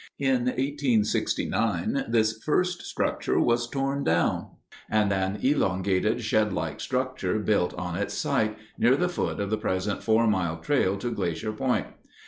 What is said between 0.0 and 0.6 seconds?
In